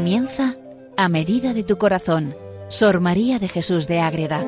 Comienza 0.00 0.54
a 0.96 1.10
medida 1.10 1.52
de 1.52 1.62
tu 1.62 1.76
corazón, 1.76 2.34
Sor 2.70 3.00
María 3.00 3.38
de 3.38 3.50
Jesús 3.50 3.86
de 3.86 4.00
Ágreda. 4.00 4.42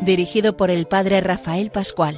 Dirigido 0.00 0.56
por 0.56 0.72
el 0.72 0.86
Padre 0.86 1.20
Rafael 1.20 1.70
Pascual. 1.70 2.16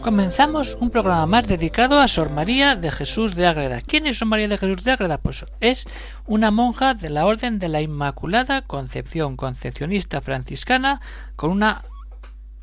Comenzamos 0.00 0.78
un 0.80 0.90
programa 0.90 1.26
más 1.26 1.48
dedicado 1.48 1.98
a 1.98 2.06
Sor 2.06 2.30
María 2.30 2.76
de 2.76 2.92
Jesús 2.92 3.34
de 3.34 3.48
Ágreda. 3.48 3.80
¿Quién 3.80 4.06
es 4.06 4.18
Sor 4.18 4.28
María 4.28 4.46
de 4.46 4.58
Jesús 4.58 4.84
de 4.84 4.92
Ágreda? 4.92 5.18
Pues 5.18 5.44
es 5.58 5.88
una 6.24 6.52
monja 6.52 6.94
de 6.94 7.10
la 7.10 7.26
Orden 7.26 7.58
de 7.58 7.68
la 7.68 7.80
Inmaculada 7.80 8.62
Concepción, 8.62 9.36
concepcionista 9.36 10.20
franciscana, 10.20 11.00
con 11.34 11.50
una 11.50 11.82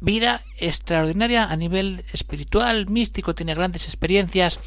vida 0.06 0.42
extraordinaria 0.58 1.44
a 1.44 1.56
nivel 1.58 2.06
espiritual, 2.14 2.88
místico, 2.88 3.36
tiene 3.36 3.56
grandes 3.56 3.86
experiencias 3.86 4.60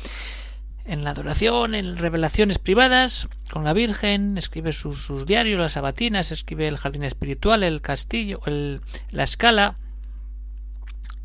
en 0.85 1.05
la 1.05 1.11
adoración, 1.11 1.75
en 1.75 1.97
revelaciones 1.97 2.59
privadas 2.59 3.29
con 3.51 3.63
la 3.63 3.73
Virgen, 3.73 4.37
escribe 4.37 4.73
sus, 4.73 5.27
diarios, 5.27 5.61
las 5.61 5.73
sabatinas, 5.73 6.33
escribe 6.33 6.67
el 6.67 6.79
jardín 6.79 7.05
espiritual, 7.05 7.63
el 7.63 7.81
castillo, 7.81 8.41
la 9.11 9.23
escala, 9.23 9.77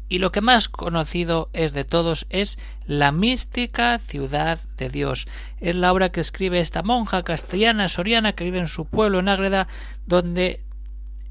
y 0.10 0.20
lo 0.20 0.32
que 0.32 0.42
más 0.42 0.70
conocido 0.70 1.50
es 1.54 1.74
de 1.74 1.86
todos 1.86 2.28
es 2.30 2.60
La 2.86 3.12
mística 3.12 3.98
ciudad 3.98 4.60
de 4.78 4.90
Dios. 4.90 5.28
Es 5.60 5.76
la 5.76 5.92
obra 5.92 6.12
que 6.12 6.22
escribe 6.22 6.60
esta 6.60 6.84
monja 6.84 7.24
castellana 7.24 7.88
soriana 7.88 8.34
que 8.34 8.44
vive 8.44 8.60
en 8.60 8.68
su 8.68 8.86
pueblo 8.86 9.20
en 9.20 9.30
Ágreda, 9.30 9.68
donde 10.06 10.62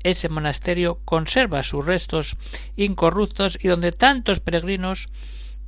ese 0.04 0.28
monasterio 0.28 1.00
conserva 1.04 1.62
sus 1.62 1.84
restos 1.84 2.36
incorruptos 2.76 3.58
y 3.60 3.68
donde 3.68 3.92
tantos 3.92 4.40
peregrinos 4.40 5.08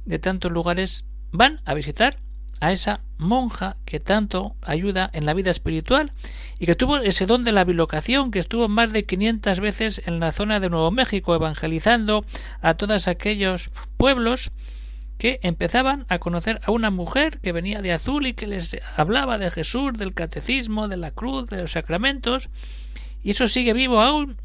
de 0.04 0.18
tantos 0.18 0.52
lugares 0.52 1.04
van 1.32 1.60
a 1.64 1.74
visitar 1.74 2.18
a 2.60 2.72
esa 2.72 3.00
monja 3.18 3.76
que 3.84 4.00
tanto 4.00 4.56
ayuda 4.62 5.10
en 5.12 5.26
la 5.26 5.34
vida 5.34 5.50
espiritual 5.50 6.12
y 6.58 6.66
que 6.66 6.74
tuvo 6.74 6.98
ese 6.98 7.26
don 7.26 7.44
de 7.44 7.52
la 7.52 7.64
bilocación, 7.64 8.30
que 8.30 8.38
estuvo 8.38 8.68
más 8.68 8.92
de 8.92 9.04
500 9.04 9.60
veces 9.60 10.02
en 10.06 10.20
la 10.20 10.32
zona 10.32 10.60
de 10.60 10.70
Nuevo 10.70 10.90
México 10.90 11.34
evangelizando 11.34 12.24
a 12.60 12.74
todos 12.74 13.08
aquellos 13.08 13.70
pueblos 13.96 14.52
que 15.18 15.40
empezaban 15.42 16.06
a 16.08 16.18
conocer 16.18 16.60
a 16.64 16.70
una 16.70 16.90
mujer 16.90 17.38
que 17.40 17.52
venía 17.52 17.82
de 17.82 17.92
azul 17.92 18.26
y 18.26 18.34
que 18.34 18.46
les 18.46 18.76
hablaba 18.96 19.38
de 19.38 19.50
Jesús, 19.50 19.92
del 19.94 20.14
catecismo, 20.14 20.88
de 20.88 20.96
la 20.96 21.12
cruz, 21.12 21.46
de 21.46 21.58
los 21.58 21.72
sacramentos, 21.72 22.50
y 23.24 23.30
eso 23.30 23.48
sigue 23.48 23.72
vivo 23.72 24.00
aún. 24.00 24.36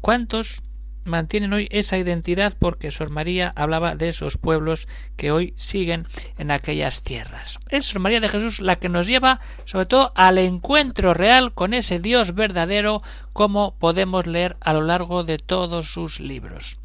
¿Cuántos 0.00 0.62
mantienen 1.04 1.52
hoy 1.52 1.68
esa 1.70 1.98
identidad 1.98 2.54
porque 2.58 2.90
Sor 2.90 3.10
María 3.10 3.52
hablaba 3.56 3.94
de 3.94 4.08
esos 4.08 4.38
pueblos 4.38 4.88
que 5.16 5.30
hoy 5.30 5.52
siguen 5.56 6.06
en 6.38 6.50
aquellas 6.50 7.02
tierras. 7.02 7.58
Es 7.68 7.86
Sor 7.86 8.00
María 8.00 8.20
de 8.20 8.28
Jesús 8.28 8.60
la 8.60 8.76
que 8.76 8.88
nos 8.88 9.06
lleva 9.06 9.40
sobre 9.64 9.86
todo 9.86 10.12
al 10.16 10.38
encuentro 10.38 11.14
real 11.14 11.52
con 11.52 11.74
ese 11.74 11.98
Dios 11.98 12.34
verdadero 12.34 13.02
como 13.32 13.76
podemos 13.78 14.26
leer 14.26 14.56
a 14.60 14.72
lo 14.72 14.82
largo 14.82 15.24
de 15.24 15.38
todos 15.38 15.92
sus 15.92 16.20
libros. 16.20 16.78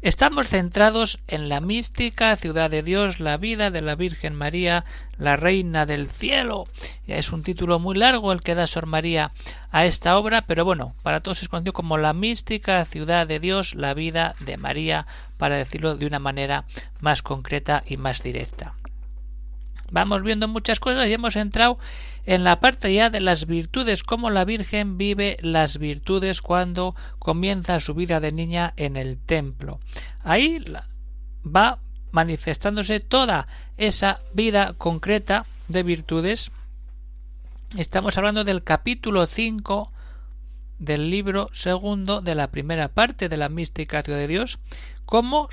Estamos 0.00 0.48
centrados 0.48 1.20
en 1.28 1.48
la 1.48 1.60
mística 1.60 2.34
ciudad 2.36 2.70
de 2.70 2.82
Dios, 2.82 3.20
la 3.20 3.36
vida 3.36 3.70
de 3.70 3.80
la 3.80 3.94
Virgen 3.94 4.34
María, 4.34 4.84
la 5.18 5.36
Reina 5.36 5.86
del 5.86 6.10
Cielo. 6.10 6.66
Es 7.06 7.32
un 7.32 7.42
título 7.42 7.78
muy 7.78 7.96
largo 7.96 8.32
el 8.32 8.42
que 8.42 8.54
da 8.54 8.66
Sor 8.66 8.86
María 8.86 9.30
a 9.70 9.84
esta 9.86 10.18
obra, 10.18 10.42
pero 10.42 10.64
bueno, 10.64 10.94
para 11.02 11.20
todos 11.20 11.42
es 11.42 11.48
conocido 11.48 11.72
como 11.72 11.98
la 11.98 12.12
mística 12.12 12.84
ciudad 12.84 13.26
de 13.26 13.38
Dios, 13.38 13.74
la 13.74 13.94
vida 13.94 14.34
de 14.40 14.56
María, 14.56 15.06
para 15.38 15.56
decirlo 15.56 15.96
de 15.96 16.06
una 16.06 16.18
manera 16.18 16.64
más 17.00 17.22
concreta 17.22 17.84
y 17.86 17.96
más 17.96 18.22
directa. 18.22 18.74
Vamos 19.92 20.22
viendo 20.22 20.48
muchas 20.48 20.80
cosas 20.80 21.06
y 21.06 21.12
hemos 21.12 21.36
entrado 21.36 21.78
en 22.24 22.44
la 22.44 22.60
parte 22.60 22.94
ya 22.94 23.10
de 23.10 23.20
las 23.20 23.46
virtudes, 23.46 24.02
cómo 24.02 24.30
la 24.30 24.46
Virgen 24.46 24.96
vive 24.96 25.36
las 25.42 25.76
virtudes 25.76 26.40
cuando 26.40 26.96
comienza 27.18 27.78
su 27.78 27.92
vida 27.92 28.18
de 28.18 28.32
niña 28.32 28.72
en 28.78 28.96
el 28.96 29.18
templo. 29.18 29.80
Ahí 30.24 30.64
va 31.44 31.78
manifestándose 32.10 33.00
toda 33.00 33.46
esa 33.76 34.20
vida 34.32 34.72
concreta 34.78 35.44
de 35.68 35.82
virtudes. 35.82 36.52
Estamos 37.76 38.16
hablando 38.16 38.44
del 38.44 38.64
capítulo 38.64 39.26
5 39.26 39.92
del 40.78 41.10
libro 41.10 41.50
segundo 41.52 42.22
de 42.22 42.34
la 42.34 42.50
primera 42.50 42.88
parte 42.88 43.28
de 43.28 43.36
la 43.36 43.50
mística 43.50 44.02
de 44.02 44.26
Dios, 44.26 44.58
cómo 45.04 45.48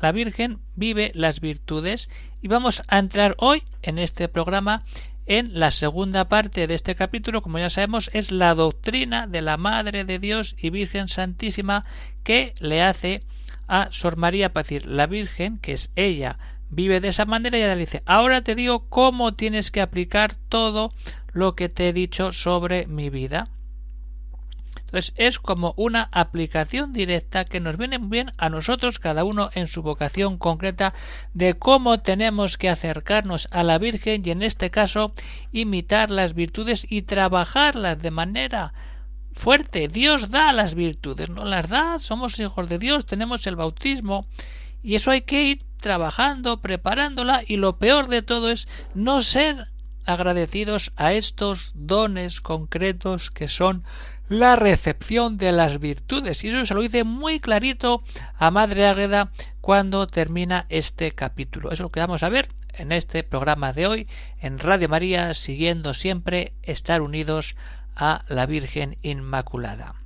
la 0.00 0.12
Virgen 0.12 0.60
vive 0.74 1.12
las 1.14 1.40
virtudes. 1.40 2.08
Y 2.42 2.48
vamos 2.48 2.82
a 2.88 2.98
entrar 2.98 3.34
hoy 3.38 3.64
en 3.82 3.98
este 3.98 4.28
programa 4.28 4.84
en 5.26 5.60
la 5.60 5.70
segunda 5.70 6.28
parte 6.28 6.66
de 6.66 6.74
este 6.74 6.96
capítulo, 6.96 7.40
como 7.40 7.60
ya 7.60 7.70
sabemos, 7.70 8.10
es 8.12 8.32
la 8.32 8.54
doctrina 8.54 9.28
de 9.28 9.42
la 9.42 9.56
Madre 9.56 10.04
de 10.04 10.18
Dios 10.18 10.56
y 10.58 10.70
Virgen 10.70 11.08
Santísima 11.08 11.84
que 12.24 12.54
le 12.58 12.82
hace 12.82 13.22
a 13.68 13.88
Sor 13.92 14.16
María 14.16 14.52
para 14.52 14.64
decir 14.64 14.86
la 14.86 15.06
Virgen, 15.06 15.58
que 15.58 15.72
es 15.72 15.92
ella, 15.94 16.38
vive 16.68 17.00
de 17.00 17.08
esa 17.08 17.26
manera. 17.26 17.56
Y 17.56 17.62
ella 17.62 17.74
le 17.74 17.80
dice 17.80 18.02
ahora 18.06 18.42
te 18.42 18.56
digo 18.56 18.88
cómo 18.88 19.34
tienes 19.34 19.70
que 19.70 19.80
aplicar 19.80 20.34
todo 20.48 20.92
lo 21.32 21.54
que 21.54 21.68
te 21.68 21.88
he 21.88 21.92
dicho 21.92 22.32
sobre 22.32 22.86
mi 22.86 23.08
vida. 23.08 23.48
Entonces 24.90 25.14
es 25.16 25.38
como 25.38 25.72
una 25.76 26.08
aplicación 26.10 26.92
directa 26.92 27.44
que 27.44 27.60
nos 27.60 27.76
viene 27.76 27.98
bien 27.98 28.32
a 28.38 28.48
nosotros, 28.48 28.98
cada 28.98 29.22
uno 29.22 29.50
en 29.54 29.68
su 29.68 29.82
vocación 29.82 30.36
concreta, 30.36 30.94
de 31.32 31.54
cómo 31.54 32.00
tenemos 32.00 32.58
que 32.58 32.68
acercarnos 32.68 33.46
a 33.52 33.62
la 33.62 33.78
Virgen 33.78 34.22
y 34.24 34.30
en 34.30 34.42
este 34.42 34.72
caso 34.72 35.12
imitar 35.52 36.10
las 36.10 36.34
virtudes 36.34 36.84
y 36.90 37.02
trabajarlas 37.02 38.02
de 38.02 38.10
manera 38.10 38.74
fuerte. 39.32 39.86
Dios 39.86 40.30
da 40.30 40.52
las 40.52 40.74
virtudes, 40.74 41.28
no 41.28 41.44
las 41.44 41.68
da, 41.68 42.00
somos 42.00 42.40
hijos 42.40 42.68
de 42.68 42.78
Dios, 42.78 43.06
tenemos 43.06 43.46
el 43.46 43.54
bautismo 43.54 44.26
y 44.82 44.96
eso 44.96 45.12
hay 45.12 45.22
que 45.22 45.44
ir 45.44 45.62
trabajando, 45.80 46.60
preparándola 46.60 47.44
y 47.46 47.58
lo 47.58 47.78
peor 47.78 48.08
de 48.08 48.22
todo 48.22 48.50
es 48.50 48.66
no 48.94 49.22
ser 49.22 49.68
agradecidos 50.04 50.92
a 50.96 51.12
estos 51.12 51.72
dones 51.76 52.40
concretos 52.40 53.30
que 53.30 53.46
son 53.46 53.84
la 54.30 54.54
recepción 54.54 55.36
de 55.38 55.50
las 55.50 55.80
virtudes. 55.80 56.44
Y 56.44 56.48
eso 56.48 56.64
se 56.64 56.72
lo 56.72 56.80
dice 56.80 57.02
muy 57.02 57.40
clarito 57.40 58.04
a 58.38 58.50
Madre 58.52 58.86
Ágreda 58.86 59.32
cuando 59.60 60.06
termina 60.06 60.66
este 60.68 61.10
capítulo. 61.12 61.68
Eso 61.68 61.74
es 61.74 61.80
lo 61.80 61.90
que 61.90 62.00
vamos 62.00 62.22
a 62.22 62.28
ver 62.28 62.48
en 62.74 62.92
este 62.92 63.24
programa 63.24 63.72
de 63.72 63.88
hoy 63.88 64.08
en 64.40 64.60
Radio 64.60 64.88
María, 64.88 65.34
siguiendo 65.34 65.94
siempre 65.94 66.52
estar 66.62 67.02
unidos 67.02 67.56
a 67.96 68.24
la 68.28 68.46
Virgen 68.46 68.98
Inmaculada. 69.02 69.96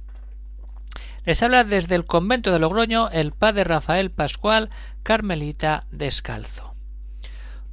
Les 1.27 1.43
habla 1.43 1.63
desde 1.63 1.95
el 1.95 2.07
convento 2.07 2.51
de 2.51 2.59
Logroño 2.59 3.11
el 3.11 3.33
padre 3.33 3.65
Rafael 3.65 4.11
Pascual, 4.11 4.71
Carmelita 5.03 5.85
Descalzo. 5.91 6.74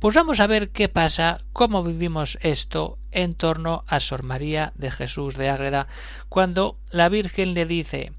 Pues 0.01 0.15
vamos 0.15 0.39
a 0.39 0.47
ver 0.47 0.71
qué 0.71 0.89
pasa, 0.89 1.41
cómo 1.53 1.83
vivimos 1.83 2.39
esto 2.41 2.97
en 3.11 3.33
torno 3.33 3.83
a 3.85 3.99
Sor 3.99 4.23
María 4.23 4.73
de 4.73 4.89
Jesús 4.89 5.37
de 5.37 5.47
Ágreda, 5.47 5.87
cuando 6.27 6.79
la 6.89 7.07
Virgen 7.07 7.53
le 7.53 7.67
dice 7.67 8.11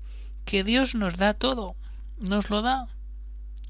que 0.44 0.62
Dios 0.62 0.94
nos 0.94 1.16
da 1.16 1.34
todo, 1.34 1.74
nos 2.18 2.50
lo 2.50 2.62
da, 2.62 2.86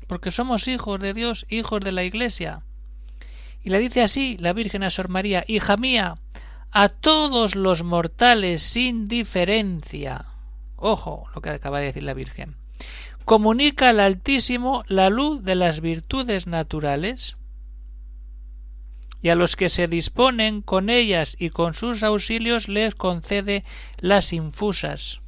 porque 0.09 0.31
somos 0.31 0.69
hijos 0.69 1.01
de 1.01 1.15
Dios, 1.15 1.47
hijos 1.49 1.81
de 1.81 1.93
la 1.93 2.05
Iglesia. 2.05 2.65
Y 3.63 3.71
le 3.71 3.79
dice 3.79 4.03
así 4.03 4.37
la 4.39 4.53
Virgen 4.53 4.83
a 4.83 4.91
Sor 4.91 5.09
María, 5.09 5.43
hija 5.49 5.79
mía, 5.79 6.17
a 6.71 6.91
todos 6.91 7.55
los 7.55 7.83
mortales 7.83 8.63
sin 8.63 9.09
diferencia. 9.09 10.27
Ojo 10.77 11.31
lo 11.35 11.41
que 11.41 11.49
acaba 11.49 11.79
de 11.79 11.87
decir 11.87 12.03
la 12.03 12.13
Virgen. 12.13 12.57
Comunica 13.25 13.89
al 13.89 14.01
Altísimo 14.01 14.85
la 14.87 15.09
luz 15.09 15.43
de 15.43 15.55
las 15.55 15.81
virtudes 15.81 16.47
naturales 16.47 17.39
y 19.23 19.29
a 19.29 19.35
los 19.37 19.57
que 19.57 19.69
se 19.69 19.87
disponen 19.87 20.61
con 20.61 20.91
ellas 20.91 21.37
y 21.39 21.51
con 21.51 21.75
sus 21.75 22.03
auxilios 22.03 22.69
les 22.69 22.95
concede 22.95 23.65
las 23.99 24.33
infusas. 24.33 25.21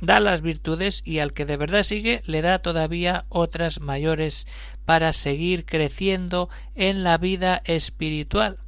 Da 0.00 0.20
las 0.20 0.42
virtudes 0.42 1.02
y 1.04 1.20
al 1.20 1.32
que 1.32 1.44
de 1.44 1.56
verdad 1.56 1.82
sigue 1.82 2.22
le 2.26 2.42
da 2.42 2.58
todavía 2.58 3.24
otras 3.28 3.80
mayores 3.80 4.46
para 4.84 5.12
seguir 5.12 5.64
creciendo 5.64 6.48
en 6.74 7.02
la 7.02 7.18
vida 7.18 7.62
espiritual. 7.64 8.58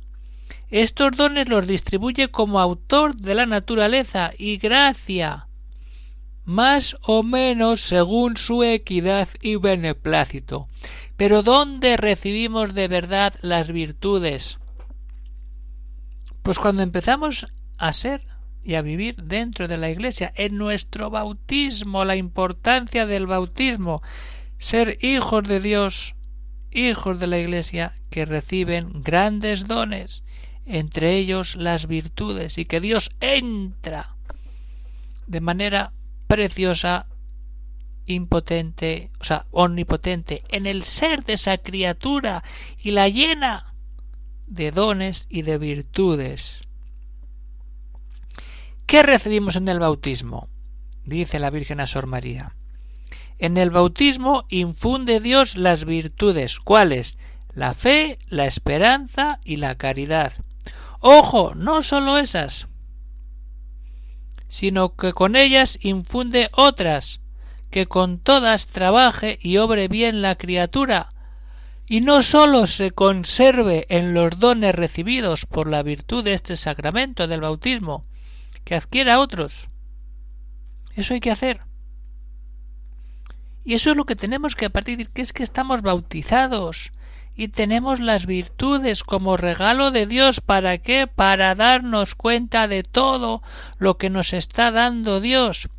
Estos 0.71 1.17
dones 1.17 1.49
los 1.49 1.67
distribuye 1.67 2.29
como 2.29 2.61
autor 2.61 3.17
de 3.17 3.35
la 3.35 3.47
naturaleza 3.47 4.33
y 4.39 4.59
gracia, 4.59 5.49
más 6.50 6.97
o 7.02 7.23
menos 7.23 7.81
según 7.81 8.37
su 8.37 8.64
equidad 8.64 9.29
y 9.41 9.55
beneplácito. 9.55 10.67
Pero 11.17 11.44
¿dónde 11.44 11.97
recibimos 11.97 12.75
de 12.75 12.88
verdad 12.88 13.35
las 13.41 13.70
virtudes? 13.70 14.58
Pues 16.43 16.58
cuando 16.58 16.82
empezamos 16.82 17.47
a 17.79 17.93
ser 17.93 18.26
y 18.64 18.75
a 18.75 18.82
vivir 18.82 19.14
dentro 19.23 19.69
de 19.69 19.76
la 19.76 19.91
Iglesia, 19.91 20.32
en 20.35 20.58
nuestro 20.58 21.08
bautismo, 21.08 22.05
la 22.05 22.17
importancia 22.17 23.06
del 23.06 23.29
bautismo. 23.29 24.02
ser 24.58 24.99
hijos 25.02 25.44
de 25.44 25.61
Dios, 25.61 26.17
hijos 26.73 27.20
de 27.20 27.29
la 27.29 27.38
Iglesia, 27.38 27.94
que 28.11 28.25
reciben 28.25 29.02
grandes 29.02 29.69
dones, 29.69 30.25
entre 30.67 31.14
ellos 31.14 31.55
las 31.55 31.87
virtudes, 31.87 32.58
y 32.58 32.64
que 32.64 32.81
Dios 32.81 33.11
entra 33.20 34.17
de 35.29 35.41
manera 35.41 35.93
preciosa, 36.31 37.09
impotente, 38.06 39.11
o 39.19 39.25
sea, 39.25 39.47
omnipotente, 39.50 40.44
en 40.50 40.67
el 40.67 40.85
ser 40.85 41.25
de 41.25 41.32
esa 41.32 41.59
criatura 41.59 42.44
y 42.79 42.93
la 42.93 43.09
llena 43.09 43.75
de 44.47 44.71
dones 44.71 45.27
y 45.29 45.43
de 45.43 45.59
virtudes. 45.59 46.61
¿Qué 48.87 49.03
recibimos 49.03 49.56
en 49.56 49.67
el 49.67 49.81
bautismo? 49.81 50.49
Dice 51.05 51.41
la 51.41 51.50
Virgen 51.50 51.81
a 51.81 51.88
Sor 51.88 52.06
María. 52.06 52.55
En 53.41 53.56
el 53.56 53.71
bautismo 53.71 54.44
infunde 54.50 55.19
Dios 55.19 55.56
las 55.56 55.85
virtudes, 55.85 56.61
¿cuáles? 56.61 57.19
La 57.55 57.75
fe, 57.75 58.21
la 58.29 58.47
esperanza 58.47 59.41
y 59.44 59.56
la 59.56 59.75
caridad. 59.75 60.33
Ojo, 61.00 61.56
no 61.56 61.83
solo 61.83 62.19
esas, 62.19 62.69
sino 64.50 64.97
que 64.97 65.12
con 65.12 65.37
ellas 65.37 65.79
infunde 65.81 66.50
otras, 66.52 67.20
que 67.70 67.87
con 67.87 68.19
todas 68.19 68.67
trabaje 68.67 69.38
y 69.41 69.58
obre 69.58 69.87
bien 69.87 70.23
la 70.23 70.35
criatura, 70.35 71.14
y 71.87 72.00
no 72.00 72.20
sólo 72.20 72.67
se 72.67 72.91
conserve 72.91 73.87
en 73.88 74.12
los 74.12 74.41
dones 74.41 74.75
recibidos 74.75 75.47
por 75.47 75.69
la 75.69 75.85
virtud 75.85 76.25
de 76.25 76.35
este 76.35 76.56
sacramento 76.56 77.29
del 77.29 77.41
bautismo, 77.41 78.05
que 78.64 78.75
adquiera 78.75 79.20
otros. 79.20 79.69
Eso 80.97 81.14
hay 81.14 81.20
que 81.20 81.31
hacer. 81.31 81.62
Y 83.64 83.75
eso 83.75 83.93
es 83.93 83.97
lo 83.97 84.05
que 84.05 84.17
tenemos 84.17 84.56
que 84.56 84.69
partir, 84.69 85.11
que 85.11 85.23
es 85.23 85.32
que 85.32 85.44
estamos 85.44 85.82
bautizados 85.82 86.91
y 87.41 87.49
tenemos 87.49 88.01
las 88.01 88.27
virtudes 88.27 89.03
como 89.03 89.39
regalo 89.39 89.91
de 89.93 90.05
Dios. 90.05 90.43
¿Para 90.43 90.77
qué? 90.77 91.07
Para 91.07 91.55
darnos 91.55 92.15
cuenta 92.15 92.69
de 92.69 92.83
todo 92.83 93.43
lo 93.79 93.97
que 93.97 94.11
nos 94.11 94.35
está 94.35 94.71
dando 94.71 95.23
Dios. 95.23 95.71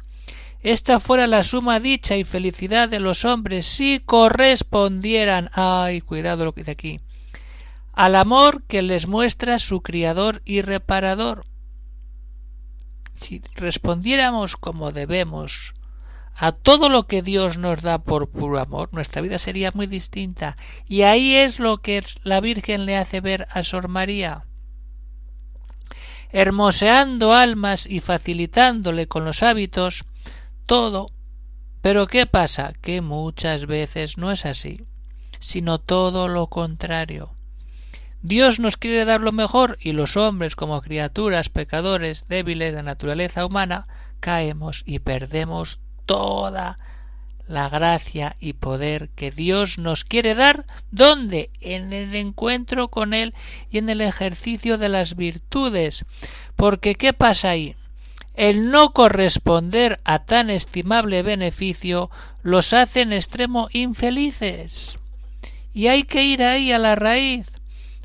Esta 0.64 1.00
fuera 1.00 1.28
la 1.28 1.44
suma 1.44 1.80
dicha 1.80 2.18
y 2.18 2.24
felicidad 2.24 2.90
de 2.90 3.00
los 3.00 3.26
hombres 3.26 3.68
si 3.68 4.00
correspondieran. 4.00 5.52
Ay, 5.54 6.02
cuidado 6.02 6.46
lo 6.46 6.54
que 6.56 6.62
dice 6.62 6.72
aquí. 6.72 7.00
Al 7.94 8.16
amor 8.16 8.64
que 8.64 8.82
les 8.82 9.06
muestra 9.06 9.60
su 9.60 9.82
Criador 9.82 10.42
y 10.46 10.64
Reparador. 10.64 11.46
Si 13.14 13.40
respondiéramos 13.54 14.56
como 14.56 14.92
debemos 14.92 15.76
a 16.36 16.52
todo 16.52 16.90
lo 16.90 17.08
que 17.08 17.22
Dios 17.22 17.58
nos 17.58 17.82
da 17.82 18.00
por 18.00 18.30
puro 18.30 18.60
amor, 18.60 18.90
nuestra 18.92 19.22
vida 19.22 19.38
sería 19.38 19.72
muy 19.74 19.88
distinta. 19.88 20.58
Y 20.88 21.04
ahí 21.04 21.36
es 21.36 21.60
lo 21.60 21.78
que 21.78 22.04
la 22.24 22.42
Virgen 22.42 22.86
le 22.86 22.98
hace 22.98 23.22
ver 23.22 23.48
a 23.52 23.64
Sor 23.64 23.88
María. 23.88 24.46
Hermoseando 26.32 27.34
almas 27.34 27.86
y 27.86 28.00
facilitándole 28.00 29.08
con 29.08 29.26
los 29.26 29.44
hábitos 29.44 30.06
todo. 30.66 31.12
Pero 31.82 32.08
¿qué 32.08 32.26
pasa? 32.26 32.74
Que 32.82 33.02
muchas 33.02 33.66
veces 33.66 34.18
no 34.18 34.32
es 34.32 34.46
así, 34.46 34.86
sino 35.40 35.80
todo 35.80 36.28
lo 36.28 36.48
contrario. 36.48 37.34
Dios 38.24 38.60
nos 38.60 38.78
quiere 38.78 39.04
dar 39.04 39.22
lo 39.22 39.32
mejor 39.32 39.78
y 39.82 39.94
los 39.94 40.16
hombres 40.16 40.56
como 40.56 40.80
criaturas 40.82 41.50
pecadores 41.50 42.28
débiles 42.28 42.76
de 42.76 42.84
naturaleza 42.84 43.46
humana 43.46 43.88
caemos 44.20 44.84
y 44.86 45.00
perdemos 45.00 45.80
toda 46.06 46.78
la 47.48 47.70
gracia 47.70 48.38
y 48.40 48.54
poder 48.54 49.10
que 49.10 49.30
Dios 49.30 49.78
nos 49.78 50.06
quiere 50.06 50.36
dar, 50.36 50.66
¿dónde? 50.90 51.50
En 51.60 51.92
el 51.94 52.16
encuentro 52.16 52.88
con 52.88 53.14
Él 53.14 53.34
y 53.70 53.78
en 53.78 53.90
el 53.90 54.02
ejercicio 54.02 54.78
de 54.78 54.90
las 54.90 55.16
virtudes. 55.16 56.06
Porque 56.56 56.96
¿qué 56.96 57.14
pasa 57.14 57.50
ahí? 57.50 57.76
El 58.36 58.72
no 58.72 58.94
corresponder 58.94 60.00
a 60.06 60.24
tan 60.24 60.50
estimable 60.50 61.22
beneficio 61.22 62.10
los 62.42 62.72
hace 62.74 63.02
en 63.02 63.12
extremo 63.12 63.68
infelices. 63.74 64.98
Y 65.74 65.88
hay 65.88 66.04
que 66.04 66.24
ir 66.24 66.44
ahí 66.44 66.72
a 66.72 66.80
la 66.80 66.96
raíz. 66.96 67.48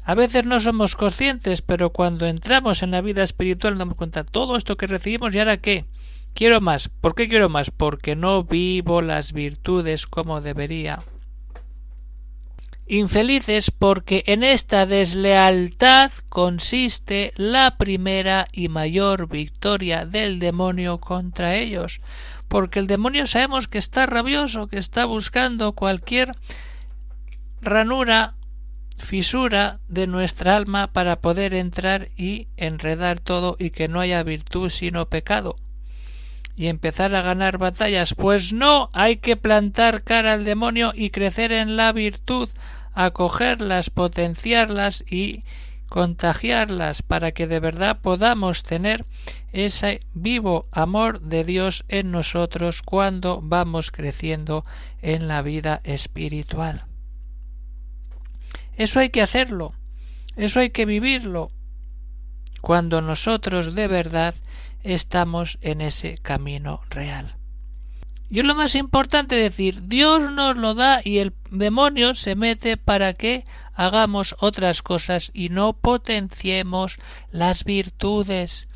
A 0.04 0.14
veces 0.14 0.44
no 0.44 0.60
somos 0.60 0.94
conscientes, 0.94 1.62
pero 1.62 1.90
cuando 1.90 2.26
entramos 2.26 2.82
en 2.82 2.92
la 2.92 3.00
vida 3.00 3.22
espiritual 3.22 3.74
nos 3.74 3.80
damos 3.80 3.96
cuenta 3.96 4.24
todo 4.24 4.56
esto 4.56 4.76
que 4.76 4.86
recibimos 4.86 5.34
y 5.34 5.38
ahora 5.38 5.56
qué. 5.56 5.84
Quiero 6.36 6.60
más. 6.60 6.90
¿Por 6.90 7.14
qué 7.14 7.30
quiero 7.30 7.48
más? 7.48 7.70
Porque 7.70 8.14
no 8.14 8.44
vivo 8.44 9.00
las 9.00 9.32
virtudes 9.32 10.06
como 10.06 10.42
debería. 10.42 11.02
Infelices 12.86 13.70
porque 13.70 14.22
en 14.26 14.44
esta 14.44 14.84
deslealtad 14.84 16.12
consiste 16.28 17.32
la 17.36 17.78
primera 17.78 18.46
y 18.52 18.68
mayor 18.68 19.30
victoria 19.30 20.04
del 20.04 20.38
demonio 20.38 20.98
contra 20.98 21.54
ellos, 21.54 22.02
porque 22.48 22.80
el 22.80 22.86
demonio 22.86 23.24
sabemos 23.24 23.66
que 23.66 23.78
está 23.78 24.04
rabioso, 24.04 24.66
que 24.66 24.76
está 24.76 25.06
buscando 25.06 25.72
cualquier 25.72 26.32
ranura, 27.62 28.34
fisura 28.98 29.80
de 29.88 30.06
nuestra 30.06 30.54
alma 30.54 30.92
para 30.92 31.16
poder 31.16 31.54
entrar 31.54 32.10
y 32.14 32.48
enredar 32.58 33.20
todo 33.20 33.56
y 33.58 33.70
que 33.70 33.88
no 33.88 34.00
haya 34.00 34.22
virtud 34.22 34.68
sino 34.68 35.08
pecado 35.08 35.56
y 36.56 36.68
empezar 36.68 37.14
a 37.14 37.22
ganar 37.22 37.58
batallas. 37.58 38.14
Pues 38.14 38.52
no, 38.52 38.90
hay 38.92 39.18
que 39.18 39.36
plantar 39.36 40.02
cara 40.02 40.32
al 40.32 40.44
demonio 40.44 40.92
y 40.94 41.10
crecer 41.10 41.52
en 41.52 41.76
la 41.76 41.92
virtud, 41.92 42.48
acogerlas, 42.94 43.90
potenciarlas 43.90 45.04
y 45.08 45.44
contagiarlas 45.88 47.02
para 47.02 47.32
que 47.32 47.46
de 47.46 47.60
verdad 47.60 48.00
podamos 48.00 48.62
tener 48.62 49.04
ese 49.52 50.00
vivo 50.14 50.66
amor 50.72 51.20
de 51.20 51.44
Dios 51.44 51.84
en 51.88 52.10
nosotros 52.10 52.82
cuando 52.82 53.40
vamos 53.42 53.90
creciendo 53.90 54.64
en 55.00 55.28
la 55.28 55.42
vida 55.42 55.80
espiritual. 55.84 56.86
Eso 58.76 59.00
hay 59.00 59.10
que 59.10 59.22
hacerlo, 59.22 59.74
eso 60.36 60.60
hay 60.60 60.70
que 60.70 60.84
vivirlo, 60.84 61.50
cuando 62.66 63.00
nosotros 63.00 63.76
de 63.76 63.86
verdad 63.86 64.34
estamos 64.82 65.56
en 65.60 65.80
ese 65.80 66.18
camino 66.18 66.80
real. 66.90 67.36
Y 68.28 68.40
es 68.40 68.44
lo 68.44 68.56
más 68.56 68.74
importante 68.74 69.36
decir, 69.36 69.86
Dios 69.86 70.32
nos 70.32 70.56
lo 70.56 70.74
da 70.74 71.00
y 71.04 71.18
el 71.18 71.32
demonio 71.52 72.16
se 72.16 72.34
mete 72.34 72.76
para 72.76 73.12
que 73.12 73.44
hagamos 73.72 74.34
otras 74.40 74.82
cosas 74.82 75.30
y 75.32 75.48
no 75.48 75.74
potenciemos 75.74 76.98
las 77.30 77.62
virtudes. 77.62 78.66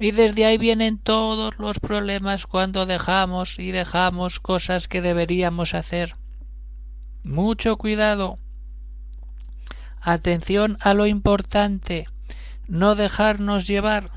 Y 0.00 0.12
desde 0.12 0.46
ahí 0.46 0.56
vienen 0.56 0.96
todos 0.96 1.52
los 1.58 1.80
problemas 1.80 2.46
cuando 2.46 2.86
dejamos 2.86 3.58
y 3.58 3.72
dejamos 3.72 4.40
cosas 4.40 4.88
que 4.88 5.02
deberíamos 5.02 5.74
hacer. 5.74 6.16
Mucho 7.22 7.76
cuidado. 7.76 8.38
Atención 10.00 10.78
a 10.80 10.94
lo 10.94 11.06
importante. 11.06 12.06
No 12.68 12.94
dejarnos 12.94 13.66
llevar 13.66 14.10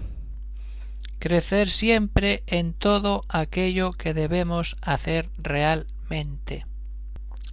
crecer 1.20 1.70
siempre 1.70 2.44
en 2.48 2.74
todo 2.74 3.24
aquello 3.28 3.92
que 3.94 4.14
debemos 4.14 4.78
hacer 4.82 5.30
realmente. 5.38 6.66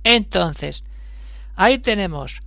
Entonces, 0.03 0.85
ahí 1.57 1.79
tenemos, 1.79 2.41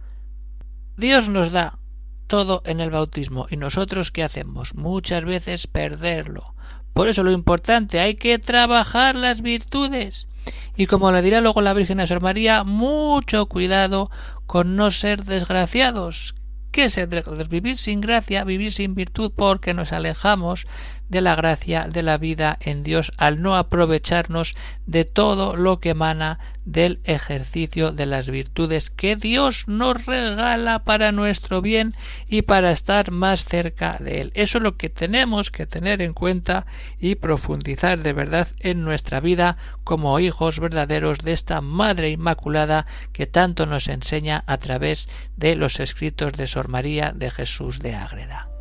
Dios 0.96 1.30
nos 1.30 1.52
da 1.52 1.80
todo 2.28 2.62
en 2.66 2.80
el 2.80 2.92
bautismo 2.92 3.48
y 3.50 3.58
nosotros 3.58 4.12
qué 4.12 4.24
hacemos? 4.24 4.76
Muchas 4.76 5.24
veces 5.24 5.66
perderlo. 5.68 6.54
Por 6.94 7.10
eso 7.10 7.24
lo 7.24 7.32
importante, 7.32 8.00
hay 8.00 8.16
que 8.16 8.40
trabajar 8.40 9.16
las 9.16 9.42
virtudes. 9.42 10.28
Y 10.76 10.88
como 10.88 11.12
le 11.12 11.22
dirá 11.22 11.42
luego 11.42 11.62
la 11.62 11.74
Virgen 11.74 12.00
a 12.00 12.08
Sor 12.08 12.22
María, 12.22 12.64
mucho 12.64 13.48
cuidado 13.48 14.10
con 14.46 14.76
no 14.76 14.92
ser 14.92 15.24
desgraciados, 15.24 16.36
¿Qué 16.78 16.84
es 16.84 17.50
Vivir 17.50 17.76
sin 17.76 18.02
gracia, 18.02 18.44
vivir 18.44 18.72
sin 18.72 18.94
virtud, 18.94 19.32
porque 19.36 19.74
nos 19.74 19.94
alejamos 19.94 20.68
de 21.10 21.22
la 21.22 21.36
gracia 21.36 21.88
de 21.88 22.04
la 22.04 22.18
vida 22.18 22.58
en 22.60 22.84
Dios 22.84 23.12
al 23.18 23.42
no 23.42 23.56
aprovecharnos 23.56 24.56
de 24.86 25.06
todo 25.06 25.56
lo 25.56 25.80
que 25.80 25.90
emana 25.90 26.40
del 26.66 27.00
ejercicio 27.06 27.92
de 27.92 28.06
las 28.06 28.30
virtudes 28.30 28.90
que 28.90 29.16
Dios 29.16 29.68
nos 29.68 30.06
regala 30.06 30.84
para 30.84 31.14
nuestro 31.14 31.62
bien 31.62 31.94
y 32.28 32.42
para 32.42 32.72
estar 32.72 33.12
más 33.12 33.46
cerca 33.46 33.98
de 34.00 34.22
Él. 34.22 34.32
Eso 34.34 34.58
es 34.58 34.64
lo 34.64 34.76
que 34.76 34.90
tenemos 34.90 35.50
que 35.50 35.66
tener 35.66 36.02
en 36.02 36.14
cuenta 36.14 36.66
y 37.00 37.16
profundizar 37.16 38.04
de 38.04 38.14
verdad 38.14 38.50
en 38.60 38.84
nuestra 38.84 39.22
vida 39.22 39.58
como 39.86 40.20
hijos 40.20 40.60
verdaderos 40.60 41.20
de 41.20 41.32
esta 41.32 41.62
Madre 41.62 42.10
Inmaculada 42.10 42.86
que 43.14 43.28
tanto 43.28 43.66
nos 43.66 43.88
enseña 43.88 44.44
a 44.46 44.58
través 44.58 45.08
de 45.38 45.56
los 45.56 45.80
escritos 45.80 46.34
de 46.34 46.48
Sor 46.48 46.68
María 46.68 47.14
de 47.16 47.32
Jesús 47.32 47.80
de 47.80 47.96
Ágreda. 47.96 48.57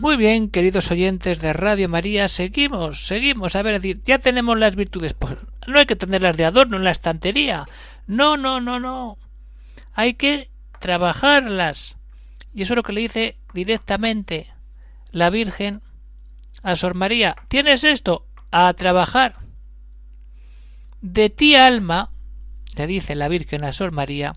Pues 0.00 0.16
muy 0.16 0.24
bien, 0.24 0.48
queridos 0.48 0.92
oyentes 0.92 1.40
de 1.40 1.52
Radio 1.52 1.88
María, 1.88 2.28
seguimos, 2.28 3.08
seguimos. 3.08 3.56
A 3.56 3.62
ver, 3.62 3.82
ya 4.04 4.20
tenemos 4.20 4.56
las 4.56 4.76
virtudes. 4.76 5.12
Pues 5.14 5.34
no 5.66 5.76
hay 5.76 5.86
que 5.86 5.96
tenerlas 5.96 6.36
de 6.36 6.44
adorno 6.44 6.76
en 6.76 6.84
la 6.84 6.92
estantería. 6.92 7.66
No, 8.06 8.36
no, 8.36 8.60
no, 8.60 8.78
no. 8.78 9.18
Hay 9.94 10.14
que 10.14 10.52
trabajarlas. 10.78 11.96
Y 12.54 12.62
eso 12.62 12.74
es 12.74 12.76
lo 12.76 12.84
que 12.84 12.92
le 12.92 13.00
dice 13.00 13.38
directamente 13.54 14.54
la 15.10 15.30
Virgen 15.30 15.82
a 16.62 16.76
Sor 16.76 16.94
María. 16.94 17.34
¿Tienes 17.48 17.82
esto? 17.82 18.24
A 18.52 18.72
trabajar. 18.74 19.34
De 21.00 21.28
ti, 21.28 21.56
alma, 21.56 22.12
le 22.76 22.86
dice 22.86 23.16
la 23.16 23.26
Virgen 23.26 23.64
a 23.64 23.72
Sor 23.72 23.90
María, 23.90 24.36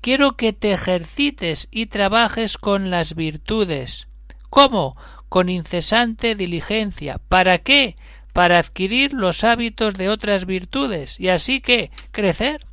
quiero 0.00 0.36
que 0.36 0.52
te 0.52 0.72
ejercites 0.72 1.66
y 1.72 1.86
trabajes 1.86 2.56
con 2.56 2.90
las 2.90 3.16
virtudes. 3.16 4.06
¿Cómo? 4.50 4.96
Con 5.28 5.48
incesante 5.48 6.34
diligencia. 6.34 7.18
¿Para 7.28 7.58
qué? 7.58 7.96
Para 8.32 8.58
adquirir 8.58 9.12
los 9.12 9.44
hábitos 9.44 9.94
de 9.94 10.08
otras 10.08 10.44
virtudes 10.44 11.18
y 11.18 11.28
así 11.28 11.60
que 11.60 11.90
crecer, 12.10 12.66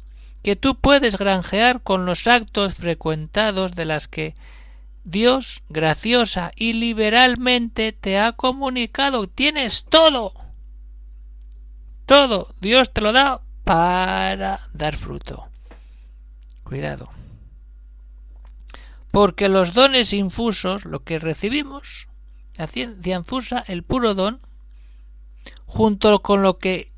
que 0.43 0.55
tú 0.55 0.75
puedes 0.75 1.17
granjear 1.17 1.81
con 1.81 2.05
los 2.05 2.27
actos 2.27 2.75
frecuentados 2.75 3.75
de 3.75 3.86
las 3.86 4.07
que 4.07 4.36
Dios 5.03 5.63
graciosa 5.69 6.51
y 6.55 6.74
liberalmente 6.74 7.93
te 7.93 8.19
ha 8.19 8.34
comunicado. 8.34 9.27
Tienes 9.27 9.86
todo. 9.86 10.34
Todo. 12.05 12.53
Dios 12.60 12.91
te 12.91 13.01
lo 13.01 13.13
da 13.13 13.41
para 13.63 14.69
dar 14.74 14.96
fruto. 14.96 15.48
Cuidado. 16.63 17.16
Porque 19.17 19.50
los 19.50 19.74
dones 19.74 20.13
infusos, 20.13 20.86
lo 20.86 21.03
que 21.03 21.17
recibimos, 21.17 22.07
la 22.55 22.67
ciencia 22.67 23.15
infusa, 23.15 23.63
el 23.65 23.81
puro 23.81 24.13
don, 24.13 24.41
junto 25.65 26.21
con 26.21 26.43
lo 26.43 26.59
que 26.59 26.93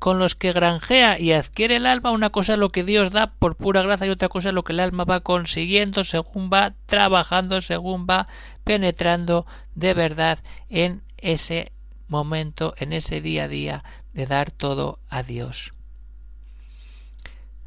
con 0.00 0.18
los 0.18 0.34
que 0.34 0.52
granjea 0.52 1.20
y 1.20 1.30
adquiere 1.30 1.76
el 1.76 1.86
alma, 1.86 2.10
una 2.10 2.30
cosa 2.30 2.54
es 2.54 2.58
lo 2.58 2.72
que 2.72 2.82
Dios 2.82 3.12
da 3.12 3.34
por 3.34 3.54
pura 3.54 3.82
gracia 3.82 4.08
y 4.08 4.10
otra 4.10 4.28
cosa 4.28 4.48
es 4.48 4.56
lo 4.56 4.64
que 4.64 4.72
el 4.72 4.80
alma 4.80 5.04
va 5.04 5.20
consiguiendo 5.20 6.02
según 6.02 6.50
va 6.52 6.74
trabajando, 6.86 7.60
según 7.60 8.08
va 8.10 8.26
penetrando 8.64 9.46
de 9.76 9.94
verdad 9.94 10.40
en 10.68 11.04
ese 11.16 11.70
momento, 12.08 12.74
en 12.76 12.92
ese 12.92 13.20
día 13.20 13.44
a 13.44 13.48
día 13.48 13.84
de 14.14 14.26
dar 14.26 14.50
todo 14.50 14.98
a 15.08 15.22
Dios. 15.22 15.72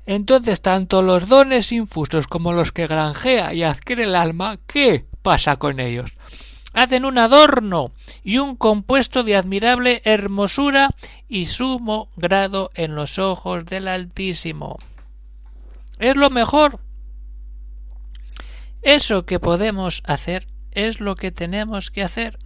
Entonces, 0.05 0.62
tanto 0.62 1.01
los 1.01 1.27
dones 1.27 1.71
infusos 1.71 2.27
como 2.27 2.53
los 2.53 2.71
que 2.71 2.88
granjea 2.88 3.53
y 3.53 3.63
adquiere 3.63 4.03
el 4.03 4.15
alma, 4.15 4.59
¿qué 4.67 5.05
pasa 5.21 5.57
con 5.57 5.79
ellos? 5.79 6.12
Hacen 6.74 7.05
un 7.05 7.17
adorno 7.17 7.93
y 8.24 8.38
un 8.38 8.55
compuesto 8.55 9.24
de 9.24 9.35
admirable 9.35 10.01
hermosura 10.03 10.91
y 11.27 11.45
sumo 11.45 12.09
grado 12.17 12.69
en 12.75 12.95
los 12.95 13.17
ojos 13.17 13.65
del 13.65 13.88
Altísimo. 13.88 14.77
Es 16.00 16.15
lo 16.15 16.29
mejor. 16.29 16.79
Eso 18.81 19.25
que 19.25 19.39
podemos 19.39 20.03
hacer 20.05 20.47
es 20.71 21.00
lo 21.00 21.15
que 21.15 21.31
tenemos 21.31 21.89
que 21.89 22.03
hacer. 22.03 22.38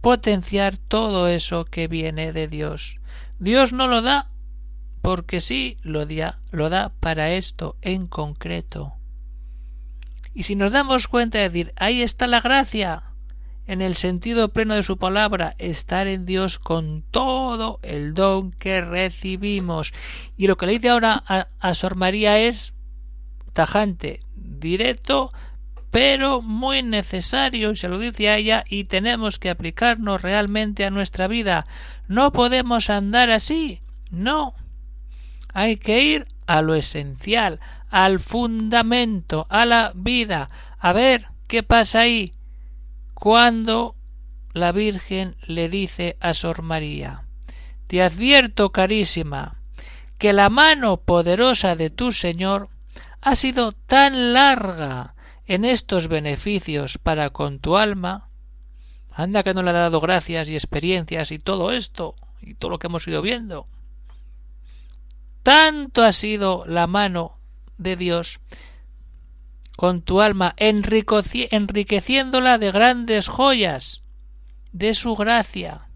Potenciar 0.00 0.76
todo 0.76 1.28
eso 1.28 1.64
que 1.64 1.88
viene 1.88 2.32
de 2.32 2.48
Dios. 2.48 2.98
Dios 3.38 3.72
no 3.72 3.86
lo 3.86 4.02
da 4.02 4.28
porque 5.04 5.42
sí 5.42 5.76
lo, 5.82 6.06
da 6.06 6.92
para 6.98 7.32
esto 7.32 7.76
en 7.82 8.06
concreto. 8.06 8.94
Y 10.32 10.44
si 10.44 10.56
nos 10.56 10.72
damos 10.72 11.08
cuenta 11.08 11.36
de 11.36 11.50
decir, 11.50 11.74
ahí 11.76 12.00
está 12.00 12.26
la 12.26 12.40
gracia, 12.40 13.02
en 13.66 13.82
el 13.82 13.96
sentido 13.96 14.48
pleno 14.48 14.74
de 14.74 14.82
su 14.82 14.96
palabra, 14.96 15.56
estar 15.58 16.06
en 16.06 16.24
Dios 16.24 16.58
con 16.58 17.02
todo 17.10 17.80
el 17.82 18.14
don 18.14 18.50
que 18.52 18.80
recibimos. 18.80 19.92
Y 20.38 20.46
lo 20.46 20.56
que 20.56 20.64
le 20.64 20.72
dice 20.72 20.88
ahora 20.88 21.22
a, 21.26 21.48
a 21.60 21.74
Sor 21.74 21.96
María 21.96 22.38
es 22.38 22.72
tajante, 23.52 24.22
directo, 24.36 25.32
pero 25.90 26.40
muy 26.40 26.82
necesario, 26.82 27.72
y 27.72 27.76
se 27.76 27.88
lo 27.88 27.98
dice 27.98 28.30
a 28.30 28.38
ella, 28.38 28.64
y 28.70 28.84
tenemos 28.84 29.38
que 29.38 29.50
aplicarnos 29.50 30.22
realmente 30.22 30.86
a 30.86 30.90
nuestra 30.90 31.28
vida. 31.28 31.66
No 32.08 32.32
podemos 32.32 32.88
andar 32.88 33.30
así, 33.30 33.82
no. 34.10 34.54
Hay 35.54 35.76
que 35.76 36.02
ir 36.02 36.26
a 36.46 36.62
lo 36.62 36.74
esencial, 36.74 37.60
al 37.88 38.18
fundamento, 38.18 39.46
a 39.48 39.64
la 39.64 39.92
vida. 39.94 40.50
A 40.80 40.92
ver 40.92 41.28
qué 41.46 41.62
pasa 41.62 42.00
ahí. 42.00 42.32
Cuando 43.14 43.94
la 44.52 44.72
Virgen 44.72 45.36
le 45.46 45.68
dice 45.68 46.16
a 46.20 46.34
Sor 46.34 46.62
María 46.62 47.24
Te 47.86 48.02
advierto, 48.02 48.72
carísima, 48.72 49.60
que 50.18 50.32
la 50.32 50.50
mano 50.50 50.96
poderosa 50.96 51.76
de 51.76 51.88
tu 51.88 52.10
Señor 52.10 52.68
ha 53.20 53.36
sido 53.36 53.70
tan 53.70 54.32
larga 54.32 55.14
en 55.46 55.64
estos 55.64 56.08
beneficios 56.08 56.98
para 56.98 57.30
con 57.30 57.60
tu 57.60 57.76
alma. 57.76 58.28
Anda 59.12 59.44
que 59.44 59.54
no 59.54 59.62
le 59.62 59.70
ha 59.70 59.74
dado 59.74 60.00
gracias 60.00 60.48
y 60.48 60.54
experiencias 60.54 61.30
y 61.30 61.38
todo 61.38 61.70
esto 61.70 62.16
y 62.42 62.54
todo 62.54 62.72
lo 62.72 62.78
que 62.80 62.88
hemos 62.88 63.06
ido 63.06 63.22
viendo 63.22 63.68
tanto 65.44 66.02
ha 66.02 66.10
sido 66.10 66.64
la 66.66 66.88
mano 66.88 67.38
de 67.76 67.94
Dios 67.96 68.40
con 69.76 70.02
tu 70.02 70.20
alma, 70.22 70.54
enriqueciéndola 70.56 72.58
de 72.58 72.72
grandes 72.72 73.28
joyas 73.28 74.02
de 74.72 74.94
su 74.94 75.14
gracia. 75.14 75.88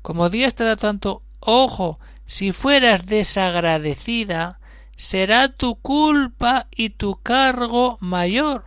Como 0.00 0.30
Dios 0.30 0.54
te 0.54 0.62
da 0.62 0.76
tanto, 0.76 1.24
ojo, 1.40 1.98
si 2.24 2.52
fueras 2.52 3.06
desagradecida, 3.06 4.60
será 4.94 5.48
tu 5.48 5.74
culpa 5.74 6.68
y 6.70 6.90
tu 6.90 7.20
cargo 7.20 7.98
mayor 8.00 8.64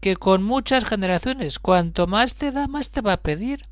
que 0.00 0.16
con 0.16 0.42
muchas 0.42 0.86
generaciones. 0.86 1.58
Cuanto 1.58 2.06
más 2.06 2.36
te 2.36 2.52
da, 2.52 2.68
más 2.68 2.90
te 2.90 3.02
va 3.02 3.12
a 3.14 3.20
pedir. 3.20 3.66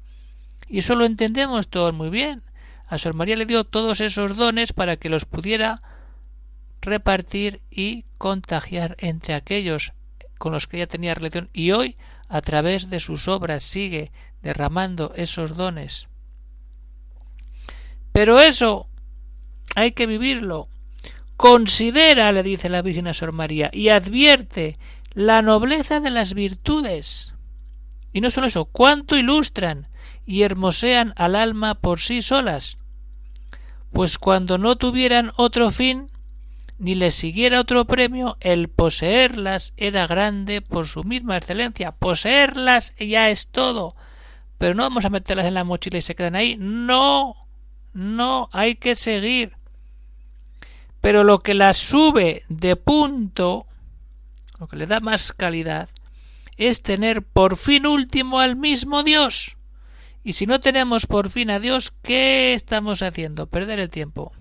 Y 0.68 0.80
eso 0.80 0.94
lo 0.94 1.06
entendemos 1.06 1.68
todos 1.68 1.94
muy 1.94 2.10
bien 2.10 2.45
a 2.86 2.98
Sor 2.98 3.14
María 3.14 3.36
le 3.36 3.46
dio 3.46 3.64
todos 3.64 4.00
esos 4.00 4.36
dones 4.36 4.72
para 4.72 4.96
que 4.96 5.08
los 5.08 5.24
pudiera 5.24 5.82
repartir 6.80 7.60
y 7.70 8.04
contagiar 8.18 8.96
entre 8.98 9.34
aquellos 9.34 9.92
con 10.38 10.52
los 10.52 10.66
que 10.66 10.76
ella 10.78 10.86
tenía 10.86 11.14
relación 11.14 11.50
y 11.52 11.72
hoy 11.72 11.96
a 12.28 12.40
través 12.42 12.90
de 12.90 13.00
sus 13.00 13.28
obras 13.28 13.62
sigue 13.62 14.12
derramando 14.42 15.12
esos 15.16 15.56
dones. 15.56 16.08
Pero 18.12 18.40
eso 18.40 18.88
hay 19.74 19.92
que 19.92 20.06
vivirlo. 20.06 20.68
Considera, 21.36 22.32
le 22.32 22.42
dice 22.42 22.68
la 22.68 22.82
Virgen 22.82 23.08
a 23.08 23.14
Sor 23.14 23.32
María, 23.32 23.70
y 23.72 23.90
advierte 23.90 24.78
la 25.12 25.42
nobleza 25.42 26.00
de 26.00 26.10
las 26.10 26.32
virtudes. 26.32 27.34
Y 28.12 28.20
no 28.20 28.30
solo 28.30 28.46
eso, 28.46 28.64
cuánto 28.64 29.16
ilustran 29.16 29.88
y 30.26 30.42
hermosean 30.42 31.14
al 31.16 31.37
alma 31.37 31.75
por 31.75 32.00
sí 32.00 32.21
solas, 32.21 32.78
pues 33.92 34.18
cuando 34.18 34.59
no 34.59 34.76
tuvieran 34.76 35.33
otro 35.37 35.71
fin, 35.71 36.11
ni 36.78 36.95
les 36.95 37.14
siguiera 37.14 37.61
otro 37.61 37.87
premio, 37.87 38.37
el 38.40 38.68
poseerlas 38.68 39.73
era 39.76 40.06
grande 40.06 40.61
por 40.61 40.87
su 40.87 41.04
misma 41.04 41.38
excelencia. 41.38 41.92
Poseerlas 41.92 42.95
ya 42.99 43.30
es 43.30 43.47
todo. 43.47 43.97
Pero 44.59 44.75
no 44.75 44.83
vamos 44.83 45.04
a 45.04 45.11
meterlas 45.11 45.47
en 45.47 45.54
la 45.54 45.64
mochila 45.64 45.99
y 45.99 46.02
se 46.02 46.14
quedan 46.14 46.37
ahí. 46.37 46.56
No, 46.59 47.37
no, 47.95 48.50
hay 48.52 48.75
que 48.75 48.95
seguir. 48.95 49.56
Pero 51.00 51.25
lo 51.25 51.38
que 51.38 51.54
las 51.54 51.78
sube 51.78 52.45
de 52.49 52.76
punto, 52.76 53.66
lo 54.59 54.68
que 54.68 54.76
le 54.76 54.87
da 54.87 55.00
más 55.00 55.33
calidad, 55.33 55.88
es 56.56 56.83
tener 56.83 57.23
por 57.23 57.56
fin 57.56 57.87
último 57.87 58.40
al 58.40 58.56
mismo 58.56 59.02
Dios. 59.02 59.55
Y 60.26 60.33
si 60.33 60.45
no 60.45 60.59
tenemos 60.59 61.06
por 61.06 61.30
fin 61.30 61.50
a 61.50 61.61
Dios, 61.61 61.95
¿qué 62.02 62.52
estamos 62.52 63.00
haciendo? 63.00 63.47
Perder 63.47 63.78
el 63.78 63.90
tiempo. 63.90 64.33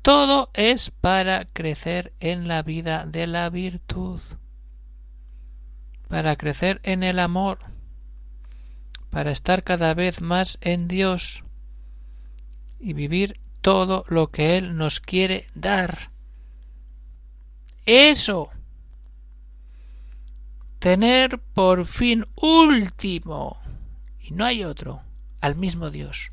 Todo 0.00 0.48
es 0.54 0.90
para 0.90 1.44
crecer 1.44 2.14
en 2.20 2.48
la 2.48 2.62
vida 2.62 3.04
de 3.04 3.26
la 3.26 3.50
virtud, 3.50 4.18
para 6.08 6.36
crecer 6.36 6.80
en 6.84 7.02
el 7.02 7.18
amor, 7.18 7.58
para 9.10 9.30
estar 9.30 9.62
cada 9.62 9.92
vez 9.92 10.22
más 10.22 10.56
en 10.62 10.88
Dios 10.88 11.44
y 12.80 12.94
vivir 12.94 13.38
todo 13.60 14.06
lo 14.08 14.30
que 14.30 14.56
Él 14.56 14.78
nos 14.78 15.00
quiere 15.00 15.48
dar. 15.54 16.12
Eso. 17.84 18.48
Tener 20.78 21.40
por 21.40 21.84
fin 21.84 22.24
último 22.36 23.60
y 24.26 24.32
no 24.32 24.44
hay 24.44 24.64
otro, 24.64 25.02
al 25.40 25.56
mismo 25.56 25.90
Dios, 25.90 26.32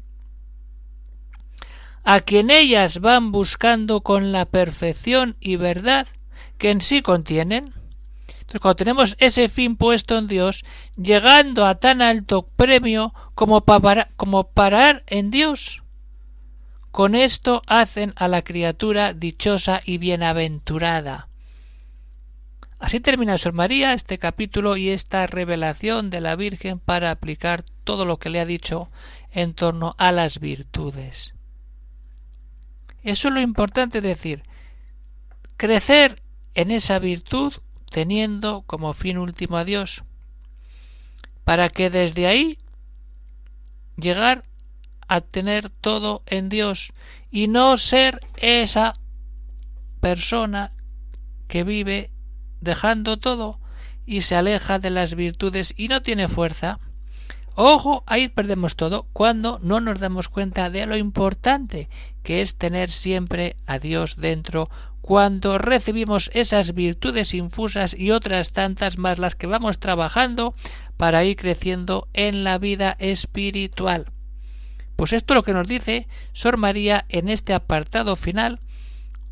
a 2.03 2.19
quien 2.19 2.49
ellas 2.49 2.99
van 2.99 3.31
buscando 3.31 4.01
con 4.01 4.31
la 4.31 4.45
perfección 4.45 5.37
y 5.39 5.55
verdad 5.55 6.07
que 6.57 6.71
en 6.71 6.81
sí 6.81 7.01
contienen. 7.01 7.73
Entonces, 8.27 8.61
cuando 8.61 8.75
tenemos 8.75 9.15
ese 9.19 9.47
fin 9.47 9.77
puesto 9.77 10.17
en 10.17 10.27
Dios, 10.27 10.65
llegando 10.97 11.65
a 11.65 11.75
tan 11.75 12.01
alto 12.01 12.47
premio 12.55 13.13
como, 13.35 13.63
como 14.17 14.43
parar 14.49 15.03
en 15.07 15.31
Dios, 15.31 15.83
con 16.91 17.15
esto 17.15 17.61
hacen 17.67 18.13
a 18.17 18.27
la 18.27 18.43
criatura 18.43 19.13
dichosa 19.13 19.81
y 19.83 19.97
bienaventurada. 19.97 21.29
Así 22.83 22.99
termina 22.99 23.37
Sor 23.37 23.53
María 23.53 23.93
este 23.93 24.19
capítulo 24.19 24.75
y 24.75 24.89
esta 24.89 25.25
revelación 25.25 26.09
de 26.09 26.19
la 26.19 26.35
Virgen 26.35 26.79
para 26.79 27.11
aplicar 27.11 27.63
todo 27.85 28.03
lo 28.03 28.17
que 28.17 28.29
le 28.29 28.41
ha 28.41 28.45
dicho 28.45 28.89
en 29.31 29.53
torno 29.53 29.95
a 29.97 30.11
las 30.11 30.41
virtudes. 30.41 31.33
Eso 33.01 33.29
es 33.29 33.33
lo 33.33 33.39
importante 33.39 34.01
decir, 34.01 34.43
crecer 35.55 36.21
en 36.55 36.71
esa 36.71 36.99
virtud 36.99 37.53
teniendo 37.89 38.63
como 38.63 38.91
fin 38.91 39.17
último 39.17 39.55
a 39.55 39.63
Dios, 39.63 40.03
para 41.45 41.69
que 41.69 41.89
desde 41.89 42.27
ahí 42.27 42.57
llegar 43.95 44.43
a 45.07 45.21
tener 45.21 45.69
todo 45.69 46.21
en 46.25 46.49
Dios 46.49 46.91
y 47.31 47.47
no 47.47 47.77
ser 47.77 48.19
esa 48.35 48.95
persona 50.01 50.73
que 51.47 51.63
vive 51.63 52.09
dejando 52.63 53.17
todo 53.17 53.59
y 54.05 54.21
se 54.21 54.35
aleja 54.35 54.79
de 54.79 54.89
las 54.89 55.15
virtudes 55.15 55.73
y 55.77 55.87
no 55.87 56.01
tiene 56.01 56.27
fuerza. 56.27 56.79
Ojo, 57.55 58.03
ahí 58.07 58.29
perdemos 58.29 58.75
todo 58.75 59.07
cuando 59.13 59.59
no 59.61 59.79
nos 59.79 59.99
damos 59.99 60.27
cuenta 60.27 60.69
de 60.69 60.85
lo 60.85 60.97
importante 60.97 61.89
que 62.23 62.41
es 62.41 62.55
tener 62.55 62.89
siempre 62.89 63.55
a 63.67 63.77
Dios 63.77 64.17
dentro 64.17 64.69
cuando 65.01 65.57
recibimos 65.57 66.31
esas 66.33 66.73
virtudes 66.73 67.33
infusas 67.33 67.93
y 67.93 68.11
otras 68.11 68.53
tantas 68.53 68.97
más 68.97 69.19
las 69.19 69.35
que 69.35 69.47
vamos 69.47 69.77
trabajando 69.77 70.55
para 70.95 71.25
ir 71.25 71.35
creciendo 71.35 72.07
en 72.13 72.45
la 72.45 72.57
vida 72.57 72.95
espiritual. 72.99 74.05
Pues 74.95 75.11
esto 75.11 75.33
es 75.33 75.35
lo 75.35 75.43
que 75.43 75.53
nos 75.53 75.67
dice 75.67 76.07
Sor 76.31 76.57
María 76.57 77.05
en 77.09 77.27
este 77.27 77.53
apartado 77.53 78.15
final, 78.15 78.61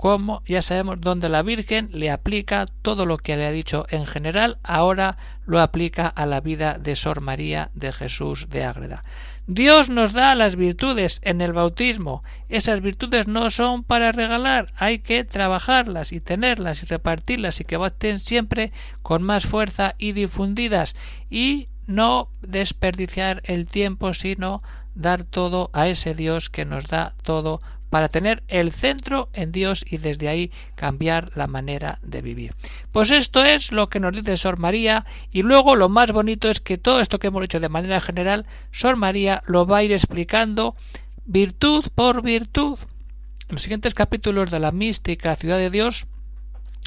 como 0.01 0.41
ya 0.47 0.63
sabemos 0.63 0.99
donde 0.99 1.29
la 1.29 1.43
Virgen 1.43 1.91
le 1.93 2.09
aplica 2.09 2.65
todo 2.81 3.05
lo 3.05 3.19
que 3.19 3.37
le 3.37 3.45
ha 3.45 3.51
dicho 3.51 3.85
en 3.89 4.07
general, 4.07 4.57
ahora 4.63 5.19
lo 5.45 5.61
aplica 5.61 6.07
a 6.07 6.25
la 6.25 6.41
vida 6.41 6.79
de 6.79 6.95
Sor 6.95 7.21
María 7.21 7.69
de 7.75 7.91
Jesús 7.91 8.49
de 8.49 8.65
Ágreda. 8.65 9.03
Dios 9.45 9.89
nos 9.89 10.11
da 10.11 10.33
las 10.33 10.55
virtudes 10.55 11.21
en 11.21 11.39
el 11.39 11.53
bautismo. 11.53 12.23
Esas 12.49 12.81
virtudes 12.81 13.27
no 13.27 13.51
son 13.51 13.83
para 13.83 14.11
regalar, 14.11 14.73
hay 14.75 14.97
que 14.97 15.23
trabajarlas 15.23 16.13
y 16.13 16.19
tenerlas 16.19 16.81
y 16.81 16.87
repartirlas 16.87 17.59
y 17.59 17.65
que 17.65 17.75
estén 17.85 18.19
siempre 18.19 18.71
con 19.03 19.21
más 19.21 19.45
fuerza 19.45 19.93
y 19.99 20.13
difundidas 20.13 20.95
y 21.29 21.69
no 21.85 22.31
desperdiciar 22.41 23.43
el 23.45 23.67
tiempo, 23.67 24.15
sino 24.15 24.63
dar 24.95 25.25
todo 25.25 25.69
a 25.73 25.87
ese 25.87 26.15
Dios 26.15 26.49
que 26.49 26.65
nos 26.65 26.87
da 26.87 27.13
todo 27.21 27.61
para 27.91 28.08
tener 28.08 28.41
el 28.47 28.71
centro 28.71 29.30
en 29.34 29.51
Dios 29.51 29.86
y 29.88 29.97
desde 29.97 30.30
ahí 30.30 30.49
cambiar 30.75 31.30
la 31.36 31.45
manera 31.45 31.99
de 32.01 32.21
vivir. 32.21 32.56
Pues 32.93 33.12
esto 33.12 33.43
es 33.43 33.73
lo 33.73 33.89
que 33.89 33.99
nos 33.99 34.15
dice 34.15 34.38
Sor 34.38 34.58
María 34.58 35.06
y 35.32 35.43
luego 35.43 35.75
lo 35.75 35.89
más 35.89 36.12
bonito 36.12 36.49
es 36.49 36.62
que 36.62 36.77
todo 36.77 37.01
esto 37.01 37.19
que 37.19 37.27
hemos 37.27 37.43
hecho 37.43 37.60
de 37.60 37.67
manera 37.67 37.99
general, 37.99 38.47
Sor 38.71 38.95
María 38.95 39.43
lo 39.45 39.67
va 39.67 39.80
a 39.80 39.84
ir 39.84 39.91
explicando 39.91 40.75
virtud 41.25 41.86
por 41.93 42.23
virtud. 42.23 42.80
En 43.49 43.56
los 43.56 43.62
siguientes 43.62 43.93
capítulos 43.93 44.51
de 44.51 44.60
la 44.60 44.71
mística 44.71 45.36
ciudad 45.36 45.58
de 45.58 45.69
Dios, 45.69 46.08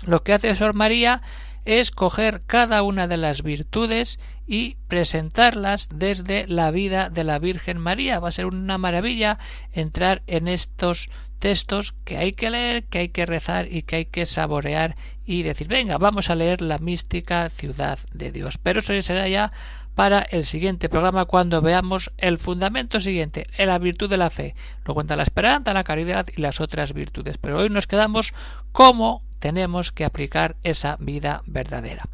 lo 0.07 0.23
que 0.23 0.33
hace 0.33 0.57
Sor 0.57 0.73
María 0.73 1.21
es 1.64 1.90
coger 1.90 2.42
cada 2.46 2.83
una 2.83 3.07
de 3.09 3.16
las 3.16 3.42
virtudes 3.42 4.18
y 4.46 4.77
presentarlas 4.88 5.88
desde 5.92 6.46
la 6.46 6.70
vida 6.70 7.09
de 7.09 7.24
la 7.24 7.38
Virgen 7.38 7.79
María. 7.79 8.20
Va 8.20 8.29
a 8.29 8.33
ser 8.33 8.46
una 8.46 8.79
maravilla 8.79 9.38
entrar 9.72 10.22
en 10.27 10.48
estos 10.48 11.11
textos 11.38 11.94
que 12.05 12.16
hay 12.16 12.33
que 12.33 12.50
leer, 12.50 12.85
que 12.85 12.98
hay 12.98 13.09
que 13.09 13.27
rezar 13.27 13.70
y 13.70 13.83
que 13.83 13.96
hay 13.96 14.05
que 14.07 14.27
saborear 14.27 14.96
y 15.24 15.42
decir, 15.42 15.68
venga, 15.68 15.98
vamos 15.98 16.31
a 16.31 16.35
leer 16.35 16.61
la 16.61 16.79
mística 16.79 17.48
ciudad 17.50 17.98
de 18.12 18.33
Dios. 18.33 18.59
Pero 18.59 18.81
eso 18.81 19.00
será 19.03 19.29
ya 19.29 19.53
para 19.94 20.20
el 20.20 20.44
siguiente 20.44 20.88
programa 20.88 21.24
cuando 21.24 21.62
veamos 21.62 22.12
el 22.18 22.38
fundamento 22.38 22.98
siguiente, 23.00 23.46
la 23.59 23.79
virtud 23.79 24.11
de 24.11 24.16
la 24.16 24.31
fe. 24.31 24.55
Luego 24.85 24.94
cuenta 24.94 25.16
la 25.16 25.22
esperanza, 25.22 25.72
la 25.72 25.85
caridad 25.85 26.27
y 26.35 26.40
las 26.40 26.61
otras 26.61 26.92
virtudes. 26.92 27.38
Pero 27.38 27.59
hoy 27.59 27.70
nos 27.70 27.87
quedamos 27.87 28.35
como 28.72 29.22
tenemos 29.44 29.92
que 29.92 30.07
aplicar 30.07 30.57
esa 30.62 30.96
vida 31.00 31.42
verdadera. 31.44 32.09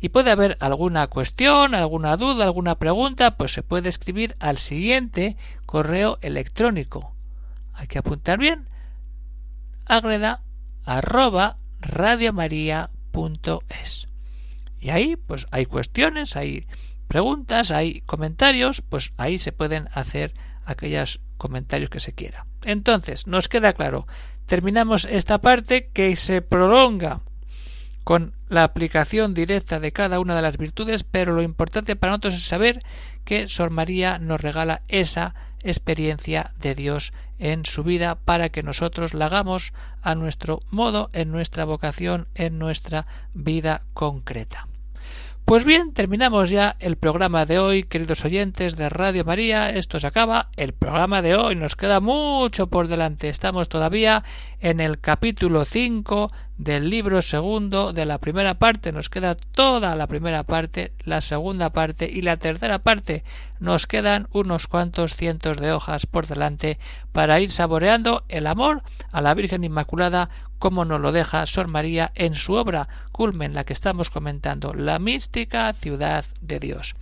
Y 0.00 0.08
puede 0.08 0.32
haber 0.32 0.56
alguna 0.58 1.06
cuestión, 1.06 1.76
alguna 1.76 2.16
duda, 2.16 2.42
alguna 2.42 2.80
pregunta, 2.80 3.36
pues 3.36 3.52
se 3.52 3.62
puede 3.62 3.88
escribir 3.88 4.34
al 4.40 4.58
siguiente 4.58 5.36
correo 5.64 6.18
electrónico. 6.22 7.14
Hay 7.72 7.86
que 7.86 8.00
apuntar 8.00 8.40
bien. 8.40 8.66
agreda 9.86 10.42
arroba 10.84 11.56
radiomaria.es. 11.80 12.88
Y 14.80 14.90
ahí 14.90 15.14
pues 15.14 15.46
hay 15.52 15.66
cuestiones, 15.66 16.34
hay 16.34 16.66
preguntas, 17.06 17.70
hay 17.70 18.00
comentarios, 18.00 18.82
pues 18.82 19.12
ahí 19.18 19.38
se 19.38 19.52
pueden 19.52 19.88
hacer 19.92 20.34
aquellos 20.64 21.20
comentarios 21.36 21.90
que 21.90 22.00
se 22.00 22.12
quiera. 22.12 22.46
Entonces, 22.64 23.28
nos 23.28 23.48
queda 23.48 23.72
claro 23.72 24.08
terminamos 24.46 25.06
esta 25.10 25.38
parte 25.38 25.88
que 25.92 26.16
se 26.16 26.42
prolonga 26.42 27.20
con 28.04 28.34
la 28.48 28.64
aplicación 28.64 29.32
directa 29.34 29.80
de 29.80 29.92
cada 29.92 30.20
una 30.20 30.34
de 30.34 30.42
las 30.42 30.58
virtudes, 30.58 31.04
pero 31.04 31.32
lo 31.32 31.42
importante 31.42 31.96
para 31.96 32.10
nosotros 32.10 32.34
es 32.34 32.44
saber 32.44 32.82
que 33.24 33.48
Sor 33.48 33.70
María 33.70 34.18
nos 34.18 34.40
regala 34.40 34.82
esa 34.88 35.34
experiencia 35.62 36.52
de 36.58 36.74
Dios 36.74 37.12
en 37.38 37.64
su 37.64 37.84
vida 37.84 38.16
para 38.16 38.48
que 38.48 38.62
nosotros 38.62 39.14
la 39.14 39.26
hagamos 39.26 39.72
a 40.02 40.14
nuestro 40.14 40.60
modo, 40.70 41.10
en 41.12 41.30
nuestra 41.30 41.64
vocación, 41.64 42.26
en 42.34 42.58
nuestra 42.58 43.06
vida 43.34 43.82
concreta. 43.94 44.66
Pues 45.44 45.64
bien, 45.64 45.92
terminamos 45.92 46.50
ya 46.50 46.76
el 46.78 46.96
programa 46.96 47.44
de 47.44 47.58
hoy, 47.58 47.82
queridos 47.82 48.24
oyentes 48.24 48.76
de 48.76 48.88
Radio 48.88 49.24
María. 49.24 49.70
Esto 49.70 49.98
se 49.98 50.06
acaba 50.06 50.48
el 50.56 50.72
programa 50.72 51.20
de 51.20 51.34
hoy. 51.34 51.56
Nos 51.56 51.76
queda 51.76 52.00
mucho 52.00 52.68
por 52.68 52.86
delante. 52.88 53.28
Estamos 53.28 53.68
todavía 53.68 54.24
en 54.60 54.80
el 54.80 55.00
capítulo 55.00 55.64
5 55.64 56.30
del 56.62 56.90
libro 56.90 57.22
segundo 57.22 57.92
de 57.92 58.06
la 58.06 58.18
primera 58.18 58.54
parte. 58.54 58.92
Nos 58.92 59.08
queda 59.08 59.34
toda 59.34 59.96
la 59.96 60.06
primera 60.06 60.44
parte, 60.44 60.92
la 61.04 61.20
segunda 61.20 61.70
parte 61.70 62.08
y 62.08 62.22
la 62.22 62.36
tercera 62.36 62.78
parte. 62.78 63.24
Nos 63.58 63.88
quedan 63.88 64.28
unos 64.32 64.68
cuantos 64.68 65.16
cientos 65.16 65.56
de 65.56 65.72
hojas 65.72 66.06
por 66.06 66.26
delante 66.26 66.78
para 67.10 67.40
ir 67.40 67.50
saboreando 67.50 68.24
el 68.28 68.46
amor 68.46 68.82
a 69.10 69.20
la 69.20 69.34
Virgen 69.34 69.64
Inmaculada 69.64 70.30
como 70.60 70.84
nos 70.84 71.00
lo 71.00 71.10
deja 71.10 71.44
Sor 71.46 71.66
María 71.66 72.12
en 72.14 72.36
su 72.36 72.52
obra 72.52 72.88
culmen, 73.10 73.52
la 73.52 73.64
que 73.64 73.72
estamos 73.72 74.10
comentando, 74.10 74.74
La 74.74 75.00
mística 75.00 75.72
ciudad 75.72 76.24
de 76.40 76.60
Dios. 76.60 76.94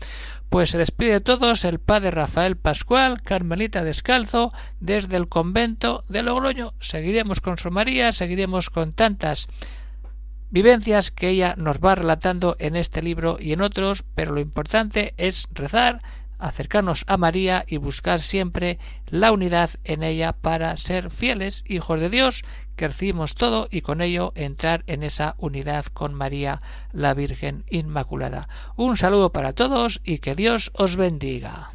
Pues 0.50 0.70
se 0.70 0.78
despide 0.78 1.12
de 1.12 1.20
todos 1.20 1.64
el 1.64 1.78
padre 1.78 2.10
Rafael 2.10 2.56
Pascual, 2.56 3.22
Carmelita 3.22 3.84
Descalzo, 3.84 4.52
desde 4.80 5.16
el 5.16 5.28
convento 5.28 6.04
de 6.08 6.24
Logroño. 6.24 6.74
Seguiremos 6.80 7.40
con 7.40 7.56
Sor 7.56 7.70
María, 7.70 8.10
seguiremos 8.10 8.68
con 8.68 8.92
tantas 8.92 9.46
vivencias 10.50 11.12
que 11.12 11.28
ella 11.28 11.54
nos 11.56 11.78
va 11.78 11.94
relatando 11.94 12.56
en 12.58 12.74
este 12.74 13.00
libro 13.00 13.36
y 13.38 13.52
en 13.52 13.60
otros, 13.60 14.02
pero 14.16 14.32
lo 14.32 14.40
importante 14.40 15.14
es 15.18 15.46
rezar, 15.52 16.02
acercarnos 16.40 17.04
a 17.06 17.16
María 17.16 17.64
y 17.68 17.76
buscar 17.76 18.18
siempre 18.20 18.80
la 19.06 19.30
unidad 19.30 19.70
en 19.84 20.02
ella 20.02 20.32
para 20.32 20.76
ser 20.76 21.12
fieles 21.12 21.62
hijos 21.64 22.00
de 22.00 22.10
Dios, 22.10 22.44
que 22.88 23.34
todo 23.34 23.68
y 23.70 23.82
con 23.82 24.00
ello 24.00 24.32
entrar 24.34 24.84
en 24.86 25.02
esa 25.02 25.34
unidad 25.38 25.84
con 25.86 26.14
María, 26.14 26.62
la 26.92 27.12
Virgen 27.12 27.64
Inmaculada. 27.68 28.48
Un 28.76 28.96
saludo 28.96 29.32
para 29.32 29.52
todos 29.52 30.00
y 30.02 30.18
que 30.18 30.34
Dios 30.34 30.70
os 30.74 30.96
bendiga. 30.96 31.72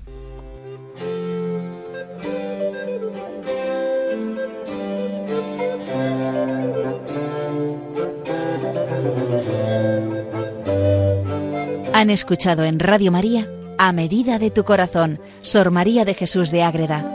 Han 11.94 12.10
escuchado 12.10 12.64
en 12.64 12.80
Radio 12.80 13.12
María 13.12 13.48
a 13.78 13.92
medida 13.92 14.40
de 14.40 14.52
tu 14.52 14.64
corazón, 14.64 15.20
Sor 15.42 15.70
María 15.70 16.04
de 16.04 16.14
Jesús 16.14 16.50
de 16.50 16.64
Ágreda. 16.64 17.15